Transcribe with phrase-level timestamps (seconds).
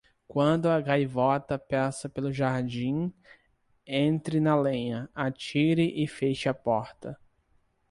[0.27, 3.13] Quando a gaivota passa pelo jardim,
[3.85, 7.15] entre na lenha, atire e feche a porta.